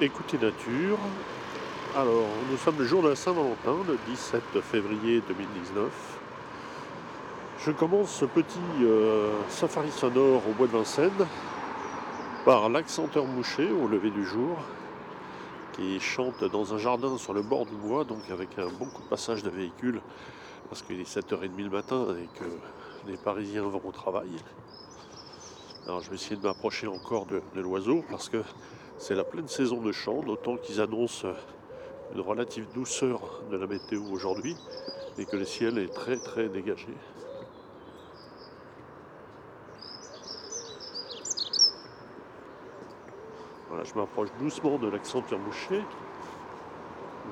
Écoutez 0.00 0.38
Nature. 0.38 0.96
Alors, 1.96 2.28
nous 2.48 2.56
sommes 2.56 2.78
le 2.78 2.84
jour 2.84 3.02
de 3.02 3.08
la 3.08 3.16
Saint-Valentin, 3.16 3.78
le 3.88 3.98
17 4.06 4.60
février 4.60 5.20
2019. 5.26 5.90
Je 7.58 7.72
commence 7.72 8.08
ce 8.08 8.24
petit 8.24 8.60
euh, 8.82 9.32
safari 9.48 9.90
sonore 9.90 10.42
au 10.48 10.52
bois 10.52 10.68
de 10.68 10.72
Vincennes 10.72 11.26
par 12.44 12.68
l'accenteur 12.68 13.24
mouché 13.24 13.68
au 13.72 13.88
lever 13.88 14.10
du 14.10 14.24
jour 14.24 14.58
qui 15.72 15.98
chante 15.98 16.44
dans 16.44 16.74
un 16.74 16.78
jardin 16.78 17.18
sur 17.18 17.34
le 17.34 17.42
bord 17.42 17.66
du 17.66 17.74
bois, 17.74 18.04
donc 18.04 18.30
avec 18.30 18.56
un 18.56 18.68
bon 18.68 18.86
coup 18.86 19.02
de 19.02 19.08
passage 19.08 19.42
de 19.42 19.50
véhicules 19.50 20.00
parce 20.68 20.82
qu'il 20.82 21.00
est 21.00 21.12
7h30 21.12 21.56
le 21.56 21.70
matin 21.70 22.06
et 22.10 22.38
que 22.38 23.10
les 23.10 23.16
Parisiens 23.16 23.62
vont 23.62 23.82
au 23.84 23.90
travail. 23.90 24.30
Alors 25.88 26.02
je 26.02 26.10
vais 26.10 26.14
essayer 26.14 26.36
de 26.36 26.46
m'approcher 26.46 26.86
encore 26.86 27.26
de, 27.26 27.42
l'oiseau 27.56 28.04
parce 28.08 28.28
que 28.28 28.44
c'est 28.98 29.14
la 29.14 29.24
pleine 29.24 29.48
saison 29.48 29.80
de 29.80 29.92
chant, 29.92 30.22
d'autant 30.22 30.56
qu'ils 30.56 30.80
annoncent 30.80 31.28
une 32.14 32.20
relative 32.20 32.66
douceur 32.74 33.42
de 33.50 33.56
la 33.56 33.66
météo 33.66 34.02
aujourd'hui 34.10 34.56
et 35.18 35.24
que 35.24 35.36
le 35.36 35.44
ciel 35.44 35.78
est 35.78 35.92
très 35.92 36.16
très 36.16 36.48
dégagé. 36.48 36.88
Voilà, 43.68 43.84
je 43.84 43.94
m'approche 43.94 44.30
doucement 44.38 44.78
de 44.78 44.88
l'accenture 44.88 45.38
mouché. 45.38 45.82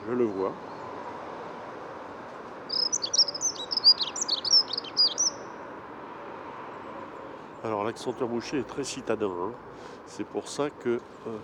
Je 0.07 0.13
le 0.13 0.25
vois. 0.25 0.53
Alors 7.65 7.83
l'accenteur 7.83 8.29
boucher 8.29 8.61
est 8.61 8.69
très 8.69 8.85
citadin. 8.85 9.27
Hein. 9.27 9.53
C'est 10.07 10.27
pour 10.27 10.49
ça 10.49 10.71
que 10.71 10.89
euh, 10.89 11.39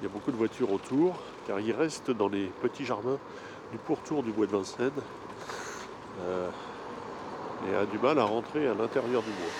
il 0.00 0.04
y 0.04 0.06
a 0.06 0.10
beaucoup 0.10 0.30
de 0.30 0.36
voitures 0.36 0.72
autour, 0.72 1.16
car 1.46 1.60
il 1.60 1.72
reste 1.72 2.10
dans 2.10 2.28
les 2.28 2.46
petits 2.46 2.84
jardins 2.84 3.18
du 3.72 3.78
pourtour 3.78 4.22
du 4.22 4.32
bois 4.32 4.46
de 4.46 4.52
Vincennes 4.52 4.90
euh, 6.22 6.50
et 7.70 7.74
a 7.74 7.86
du 7.86 7.98
mal 7.98 8.18
à 8.18 8.24
rentrer 8.24 8.66
à 8.66 8.74
l'intérieur 8.74 9.22
du 9.22 9.30
bois. 9.30 9.52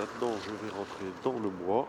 maintenant 0.00 0.36
je 0.44 0.50
vais 0.50 0.72
rentrer 0.72 1.06
dans 1.24 1.38
le 1.38 1.48
bois 1.48 1.86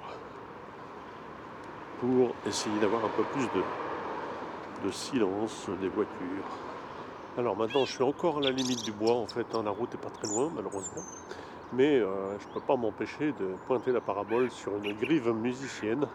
pour 1.99 2.33
essayer 2.45 2.79
d'avoir 2.79 3.05
un 3.05 3.09
peu 3.09 3.23
plus 3.23 3.47
de, 4.83 4.91
des 5.13 5.89
voitures. 5.89 6.45
Alors 7.37 7.57
maintenant 7.57 7.83
je 7.83 7.91
suis 7.91 8.03
encore 8.03 8.37
à 8.37 8.41
la 8.41 8.51
limite 8.51 8.81
du 8.83 8.91
bois 8.91 9.15
en 9.15 9.25
fait, 9.25 9.45
hein. 9.53 9.63
la 9.63 9.71
route 9.71 9.93
n'est 9.93 9.99
pas 9.99 10.09
très 10.09 10.27
loin 10.27 10.49
malheureusement, 10.55 11.03
mais 11.73 11.99
euh, 11.99 12.37
je 12.39 12.47
ne 12.47 12.53
peux 12.53 12.61
pas 12.61 12.77
m'empêcher 12.77 13.33
de 13.33 13.55
pointer 13.67 13.91
la 13.91 13.99
parabole 13.99 14.49
sur 14.49 14.77
une 14.77 14.93
grive 14.93 15.29
musicienne 15.31 16.07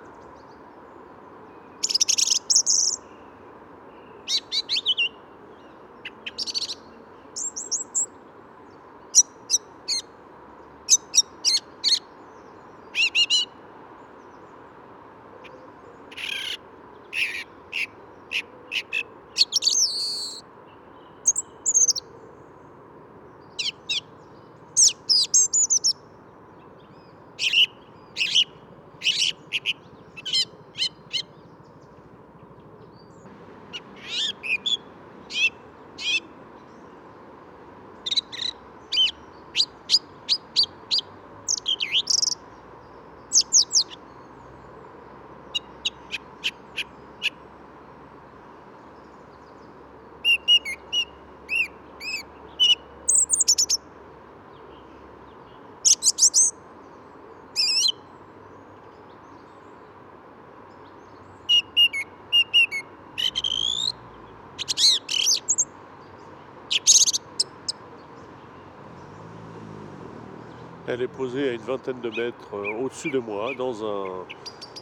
Elle 70.96 71.02
est 71.02 71.08
posée 71.08 71.50
à 71.50 71.52
une 71.52 71.60
vingtaine 71.60 72.00
de 72.00 72.08
mètres 72.08 72.54
euh, 72.54 72.82
au-dessus 72.82 73.10
de 73.10 73.18
moi, 73.18 73.52
dans 73.54 73.84
un, 73.84 74.24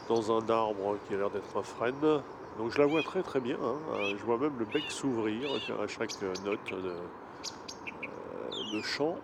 dans 0.08 0.30
un 0.30 0.48
arbre 0.48 0.96
qui 1.08 1.14
a 1.14 1.16
l'air 1.16 1.28
d'être 1.28 1.56
un 1.56 1.62
frêne. 1.64 2.22
Donc 2.56 2.70
je 2.70 2.78
la 2.78 2.86
vois 2.86 3.02
très 3.02 3.24
très 3.24 3.40
bien. 3.40 3.56
Hein. 3.56 3.74
Euh, 3.94 4.14
je 4.16 4.24
vois 4.24 4.38
même 4.38 4.52
le 4.56 4.64
bec 4.64 4.84
s'ouvrir 4.90 5.50
à 5.52 5.88
chaque 5.88 6.12
note 6.44 6.70
de, 6.70 6.94
euh, 8.76 8.82
chant. 8.84 9.16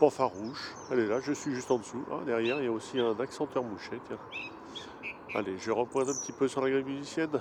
Pas 0.00 0.08
farouche. 0.08 0.74
Elle 0.90 1.00
est 1.00 1.06
là, 1.08 1.20
je 1.20 1.34
suis 1.34 1.54
juste 1.54 1.70
en 1.70 1.76
dessous. 1.76 2.06
Ah, 2.10 2.20
derrière, 2.24 2.56
il 2.60 2.64
y 2.64 2.68
a 2.68 2.72
aussi 2.72 2.98
un 2.98 3.20
accenteur 3.20 3.62
mouché. 3.62 4.00
Allez, 5.34 5.58
je 5.58 5.70
repointe 5.70 6.08
un 6.08 6.14
petit 6.14 6.32
peu 6.32 6.48
sur 6.48 6.62
la 6.62 6.70
grille 6.70 6.84
musicienne. 6.84 7.38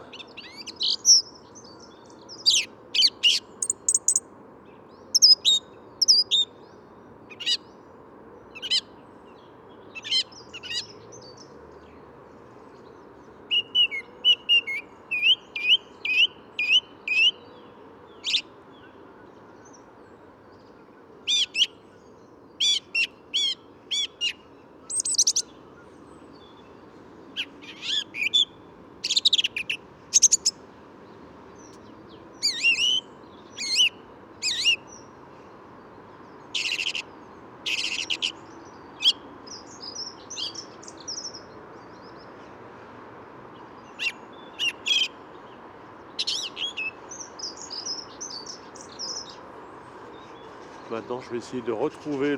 Maintenant, 50.91 51.21
je 51.21 51.29
vais 51.29 51.37
essayer 51.37 51.61
de 51.61 51.71
retrouver 51.71 52.35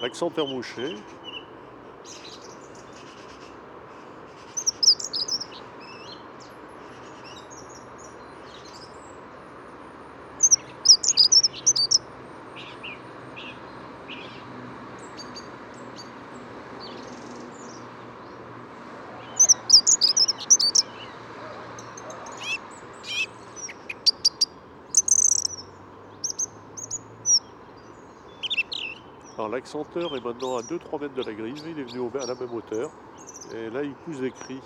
l'accenteur 0.00 0.48
mouché. 0.48 0.88
Alors 29.42 29.50
l'accenteur 29.50 30.16
est 30.16 30.20
maintenant 30.20 30.56
à 30.56 30.62
2-3 30.62 31.00
mètres 31.00 31.14
de 31.16 31.22
la 31.22 31.34
grille, 31.34 31.60
il 31.66 31.76
est 31.76 31.82
venu 31.82 32.16
à 32.16 32.26
la 32.26 32.36
même 32.36 32.52
hauteur. 32.52 32.92
Et 33.50 33.70
là 33.70 33.82
il 33.82 33.96
pousse 33.96 34.20
des 34.20 34.30
cris. 34.30 34.62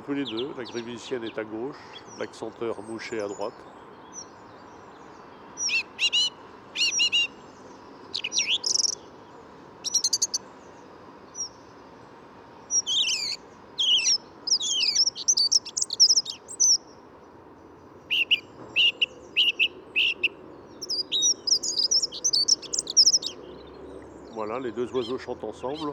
Tous 0.00 0.14
les 0.14 0.24
deux. 0.24 0.48
La 0.56 0.64
grévicienne 0.64 1.24
est 1.24 1.38
à 1.38 1.44
gauche, 1.44 1.76
l'accenteur 2.18 2.80
mouché 2.82 3.20
à 3.20 3.28
droite. 3.28 3.52
Voilà, 24.34 24.58
les 24.58 24.72
deux 24.72 24.90
oiseaux 24.92 25.18
chantent 25.18 25.44
ensemble. 25.44 25.92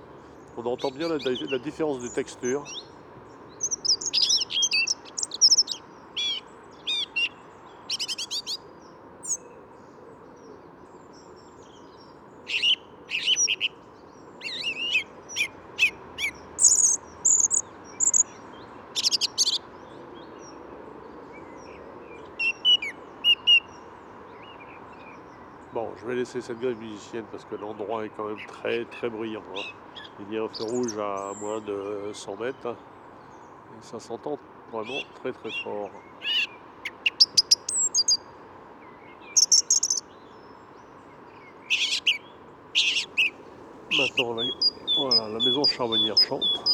On 0.58 0.66
entend 0.66 0.90
bien 0.92 1.08
la, 1.08 1.18
la 1.18 1.60
différence 1.60 2.02
de 2.02 2.08
texture. 2.08 2.64
Bon, 25.72 25.92
je 25.98 26.02
vais 26.02 26.08
cette 26.26 26.60
grève 26.60 26.78
musicienne 26.78 27.26
parce 27.32 27.46
que 27.46 27.56
l'endroit 27.56 28.06
est 28.06 28.12
quand 28.16 28.26
même 28.26 28.46
très 28.48 28.86
très 28.86 29.10
bruyant. 29.10 29.44
hein. 29.56 29.62
Il 30.20 30.34
y 30.34 30.38
a 30.38 30.44
un 30.44 30.50
feu 30.50 30.64
rouge 30.64 30.98
à 30.98 31.34
moins 31.40 31.62
de 31.62 32.12
100 32.14 32.36
mètres 32.38 32.68
hein, 32.68 32.76
et 33.80 33.86
ça 33.86 34.00
s'entend 34.00 34.38
vraiment 34.72 35.00
très 35.22 35.32
très 35.32 35.52
fort. 35.64 35.90
Maintenant, 43.98 44.36
voilà, 44.98 45.28
la 45.30 45.46
maison 45.46 45.64
charbonnière 45.64 46.18
chante. 46.18 46.69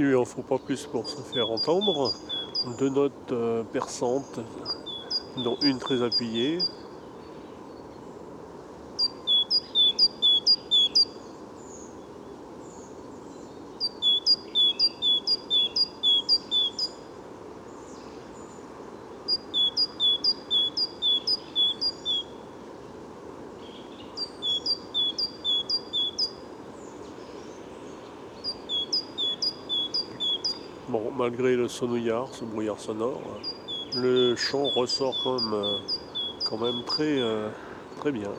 Il 0.00 0.06
lui 0.06 0.14
en 0.14 0.24
faut 0.24 0.40
pas 0.40 0.56
plus 0.56 0.86
pour 0.86 1.10
se 1.10 1.20
faire 1.20 1.50
entendre. 1.50 2.10
Deux 2.78 2.88
notes 2.88 3.32
euh, 3.32 3.62
perçantes, 3.64 4.40
dont 5.44 5.58
une 5.60 5.78
très 5.78 6.02
appuyée. 6.02 6.56
Malgré 31.16 31.54
le 31.54 31.68
sonouillard, 31.68 32.28
ce 32.32 32.44
brouillard 32.44 32.80
sonore, 32.80 33.20
le 33.94 34.34
chant 34.34 34.66
ressort 34.74 35.14
quand 35.22 36.58
même, 36.58 36.72
euh, 36.72 36.82
euh, 37.00 37.48
très 38.00 38.10
bien. 38.10 38.30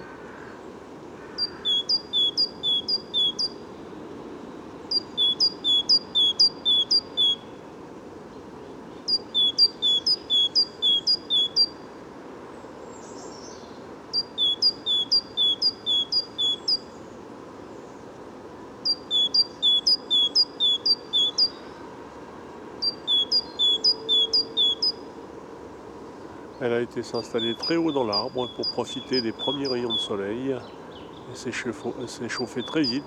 Elle 26.64 26.74
a 26.74 26.82
été 26.82 27.02
s'installer 27.02 27.56
très 27.56 27.76
haut 27.76 27.92
dans 27.92 28.04
l'arbre 28.04 28.48
pour 28.56 28.72
profiter 28.74 29.20
des 29.24 29.32
premiers 29.32 29.68
rayons 29.68 29.92
de 29.92 29.98
soleil 29.98 30.52
et 30.52 31.36
s'est 31.36 31.52
chauffé, 31.52 31.90
s'est 32.06 32.30
chauffé 32.30 32.62
très 32.62 32.84
vite. 32.84 33.04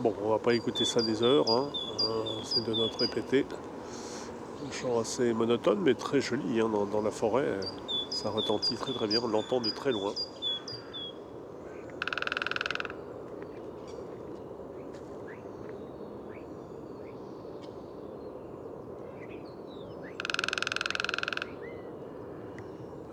Bon, 0.00 0.12
on 0.24 0.30
va 0.30 0.40
pas 0.40 0.54
écouter 0.54 0.84
ça 0.84 1.02
des 1.02 1.22
heures, 1.22 1.48
hein. 1.48 1.68
Euh, 2.00 2.24
c'est 2.42 2.64
de 2.66 2.74
notre 2.74 2.98
répété. 2.98 3.46
Un 4.66 4.72
chant 4.72 4.98
assez 4.98 5.32
monotone 5.32 5.78
mais 5.82 5.94
très 5.94 6.20
joli 6.20 6.60
hein, 6.60 6.68
dans, 6.68 6.84
dans 6.84 7.02
la 7.02 7.12
forêt. 7.12 7.60
Ça 8.10 8.28
retentit 8.30 8.74
très 8.74 8.92
très 8.92 9.06
bien, 9.06 9.20
on 9.22 9.28
l'entend 9.28 9.60
de 9.60 9.70
très 9.70 9.92
loin. 9.92 10.12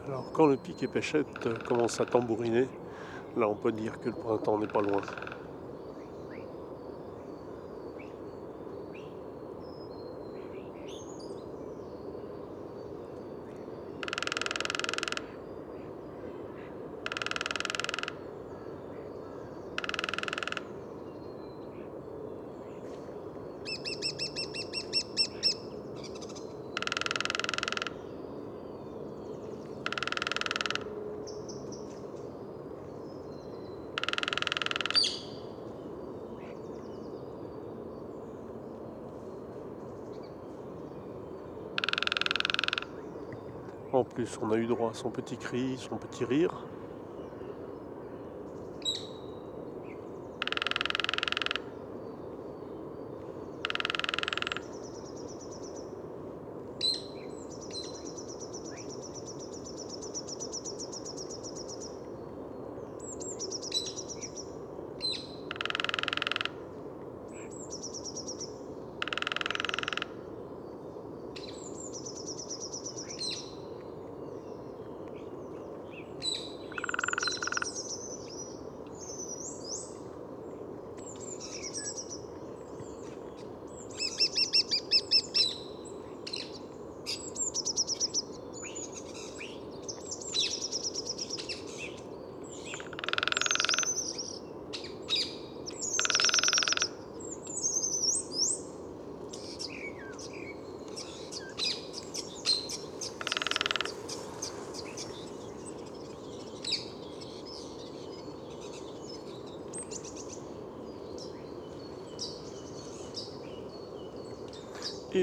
Alors 0.06 0.23
quand 0.34 0.48
le 0.48 0.58
pic 0.58 0.82
et 0.82 0.88
pêchette 0.88 1.63
commence 1.68 2.02
à 2.02 2.06
tambouriner, 2.06 2.68
là 3.38 3.48
on 3.48 3.56
peut 3.56 3.72
dire 3.72 4.00
que 4.00 4.10
le 4.10 4.16
printemps 4.16 4.58
n'est 4.58 4.68
pas 4.68 4.82
loin. 4.82 5.02
Plus, 44.13 44.38
on 44.41 44.51
a 44.51 44.58
eu 44.58 44.67
droit 44.67 44.91
à 44.91 44.93
son 44.93 45.10
petit 45.10 45.38
cri, 45.38 45.77
son 45.77 45.98
petit 45.98 46.24
rire. 46.25 46.53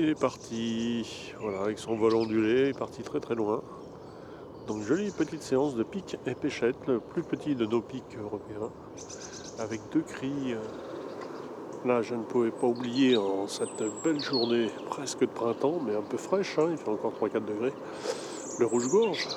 Il 0.02 0.09
est 0.09 0.19
parti, 0.19 1.35
voilà, 1.38 1.61
avec 1.61 1.78
son 1.78 1.95
vol 1.95 2.14
ondulé, 2.14 2.62
il 2.62 2.69
est 2.69 2.78
parti 2.78 3.02
très 3.02 3.21
très 3.21 3.35
loin. 3.35 3.62
Donc 4.66 4.83
jolie 4.83 5.11
petite 5.11 5.42
séance 5.42 5.75
de 5.75 5.83
pique 5.83 6.16
et 6.25 6.35
pêchette, 6.35 6.76
le 6.87 7.00
plus 7.00 7.23
petit 7.23 7.54
de 7.54 7.66
nos 7.66 7.83
pics 7.83 8.16
européens, 8.19 8.71
avec 9.59 9.83
deux 9.92 10.00
cris. 10.00 10.54
Là, 11.85 12.00
je 12.00 12.14
ne 12.14 12.23
pouvais 12.23 12.50
pas 12.50 12.66
oublier 12.66 13.19
en 13.19 13.47
cette 13.47 13.85
belle 14.02 14.23
journée 14.23 14.71
presque 14.88 15.21
de 15.21 15.26
printemps, 15.26 15.78
mais 15.85 15.95
un 15.95 16.00
peu 16.00 16.16
fraîche, 16.16 16.59
hein, 16.59 16.69
il 16.71 16.78
fait 16.78 16.88
encore 16.88 17.12
3-4 17.21 17.45
degrés, 17.45 17.75
le 18.59 18.64
rouge-gorge. 18.64 19.28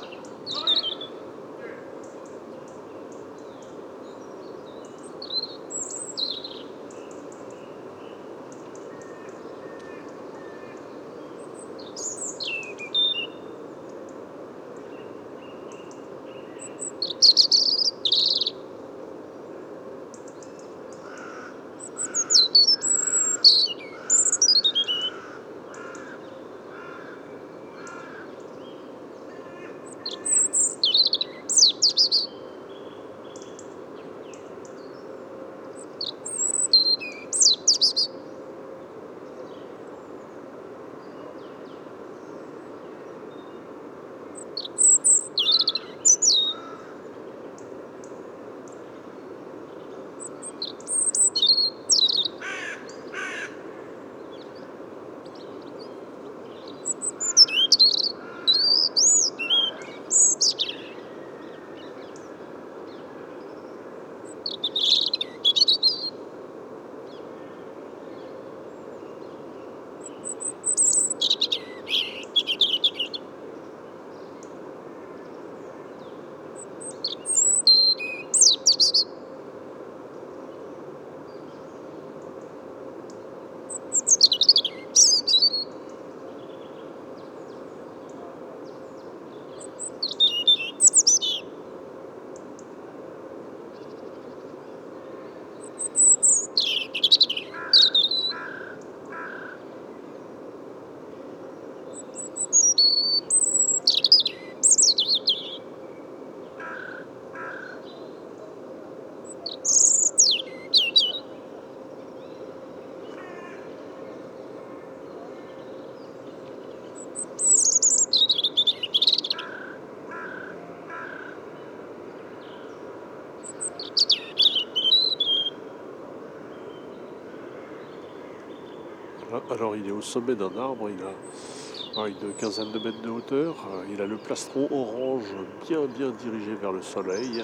Sommet 130.04 130.36
d'un 130.36 130.56
arbre, 130.58 130.90
il 130.90 132.00
a 132.00 132.08
une 132.08 132.34
quinzaine 132.34 132.72
de 132.72 132.80
mètres 132.80 133.02
de 133.02 133.10
hauteur, 133.10 133.56
il 133.92 134.02
a 134.02 134.06
le 134.06 134.18
plastron 134.18 134.68
orange 134.72 135.34
bien 135.68 135.86
bien 135.98 136.10
dirigé 136.10 136.56
vers 136.56 136.72
le 136.72 136.82
soleil 136.82 137.44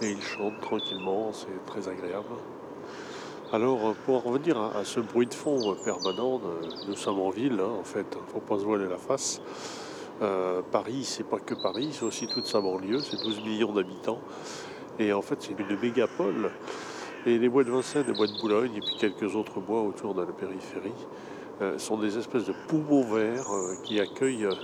et 0.00 0.10
il 0.10 0.22
chante 0.22 0.60
tranquillement, 0.60 1.32
c'est 1.32 1.64
très 1.66 1.88
agréable. 1.88 2.26
Alors 3.52 3.94
pour 4.06 4.16
en 4.16 4.30
revenir 4.30 4.58
à, 4.58 4.84
ce 4.84 5.00
bruit 5.00 5.26
de 5.26 5.34
fond 5.34 5.76
permanent, 5.84 6.40
nous 6.88 6.96
sommes 6.96 7.20
en 7.20 7.30
ville 7.30 7.60
hein, 7.60 7.80
en 7.80 7.84
fait, 7.84 8.06
il 8.12 8.26
ne 8.26 8.32
faut 8.32 8.40
pas 8.40 8.58
se 8.58 8.64
voiler 8.64 8.88
la 8.88 8.98
face. 8.98 9.40
Euh, 10.22 10.62
Paris, 10.70 11.04
c'est 11.04 11.26
pas 11.26 11.38
que 11.38 11.54
Paris, 11.54 11.90
c'est 11.92 12.04
aussi 12.04 12.28
toute 12.28 12.46
sa 12.46 12.60
banlieue, 12.60 13.00
c'est 13.00 13.20
12 13.20 13.42
millions 13.42 13.72
d'habitants. 13.72 14.20
Et 14.98 15.12
en 15.12 15.22
fait, 15.22 15.36
c'est 15.40 15.58
une 15.58 15.78
mégapole 15.80 16.50
et 17.24 17.38
les 17.38 17.48
bois 17.48 17.64
de 17.64 17.70
Vincennes, 17.70 18.04
les 18.08 18.14
bois 18.14 18.26
de 18.26 18.40
Boulogne 18.40 18.72
et 18.76 18.80
puis 18.80 18.96
quelques 18.98 19.36
autres 19.36 19.60
bois 19.60 19.82
autour 19.82 20.14
de 20.14 20.22
la 20.22 20.32
périphérie 20.32 20.92
sont 21.78 21.96
des 21.96 22.18
espèces 22.18 22.46
de 22.46 22.54
poumons 22.68 23.04
verts 23.04 23.52
euh, 23.52 23.74
qui 23.84 24.00
accueillent 24.00 24.46
euh, 24.46 24.54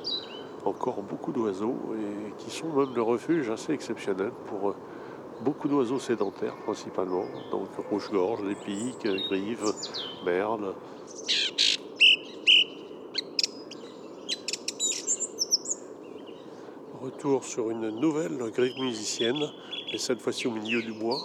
encore 0.65 1.03
beaucoup 1.03 1.33
d'oiseaux 1.33 1.77
et 1.95 2.33
qui 2.39 2.51
sont 2.51 2.69
même 2.69 2.95
le 2.95 3.03
refuge 3.03 3.51
assez 3.51 3.73
exceptionnel 3.73 4.31
pour 4.47 4.75
beaucoup 5.43 5.69
d'oiseaux 5.69 5.99
sédentaires 5.99 6.57
principalement, 6.65 7.25
donc 7.51 7.69
rouge-gorge, 7.91 8.43
les 8.43 8.55
piques, 8.55 9.07
grives, 9.29 9.73
merles. 10.25 10.75
Retour 17.01 17.45
sur 17.45 17.71
une 17.71 17.89
nouvelle 17.91 18.37
grive 18.51 18.79
musicienne, 18.81 19.51
et 19.93 19.99
cette 19.99 20.21
fois-ci 20.21 20.49
au 20.49 20.51
milieu 20.51 20.83
du 20.83 20.93
bois. 20.93 21.19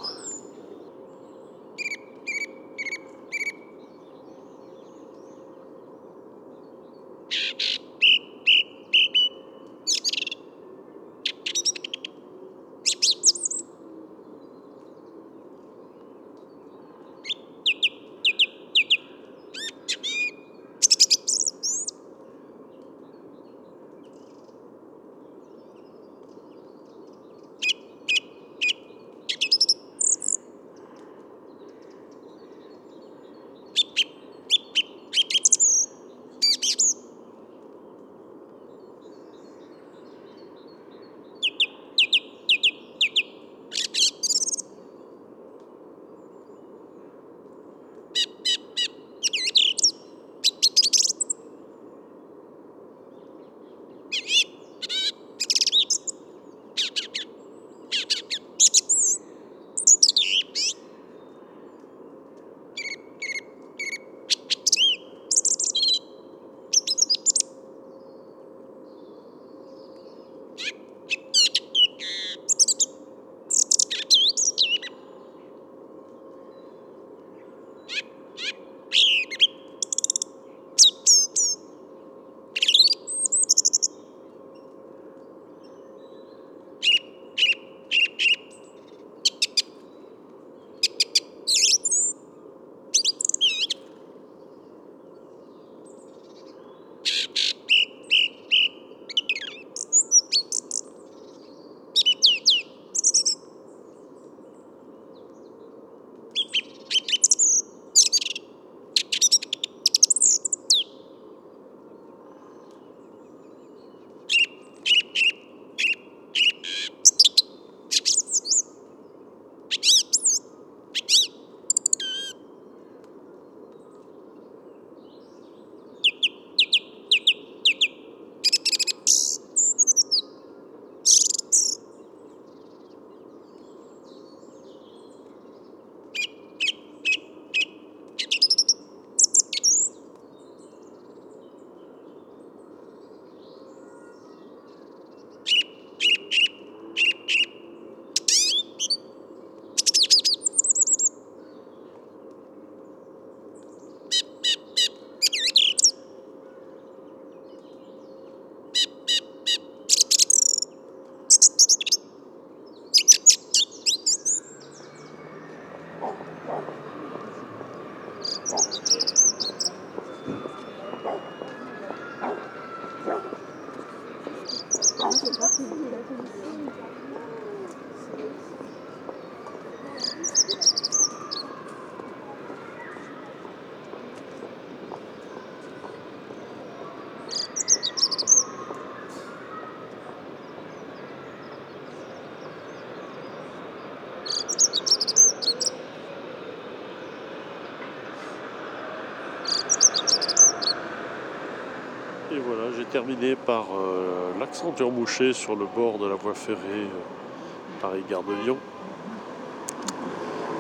Terminé 202.94 203.36
par 203.36 203.66
euh, 203.76 204.34
l'accent 204.40 204.72
turmouché 204.72 205.34
sur 205.34 205.56
le 205.56 205.66
bord 205.66 205.98
de 205.98 206.06
la 206.06 206.14
voie 206.14 206.36
ferrée 206.36 206.60
euh, 206.68 207.82
Paris-Gare 207.82 208.22
de 208.22 208.34
Lyon. 208.44 208.58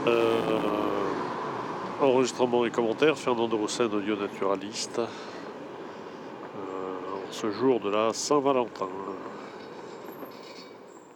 Euh, 0.07 0.39
enregistrement 2.01 2.65
et 2.65 2.71
commentaires, 2.71 3.19
Fernando 3.19 3.55
Rossen, 3.55 3.93
audio 3.93 4.15
naturaliste. 4.15 4.99
ce 7.29 7.51
jour 7.51 7.79
de 7.79 7.91
la 7.91 8.13
Saint-Valentin. 8.13 8.89